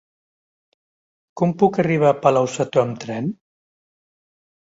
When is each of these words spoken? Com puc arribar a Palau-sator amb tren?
Com 1.41 1.51
puc 1.63 1.77
arribar 1.83 2.09
a 2.13 2.17
Palau-sator 2.23 2.85
amb 2.85 2.99
tren? 3.05 3.27